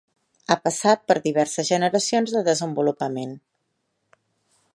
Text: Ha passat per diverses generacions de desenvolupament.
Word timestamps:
Ha 0.53 0.55
passat 0.61 1.03
per 1.11 1.17
diverses 1.27 1.69
generacions 1.73 2.35
de 2.37 2.45
desenvolupament. 2.51 3.41